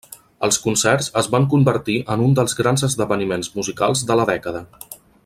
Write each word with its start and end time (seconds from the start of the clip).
Els 0.45 0.55
concerts 0.61 1.09
es 1.21 1.27
van 1.35 1.45
convertir 1.51 1.97
en 2.15 2.25
un 2.29 2.33
dels 2.41 2.57
grans 2.63 2.87
esdeveniments 2.91 3.55
musicals 3.59 4.07
de 4.13 4.19
la 4.23 4.27
dècada. 4.35 4.65